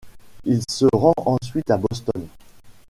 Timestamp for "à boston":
1.69-2.25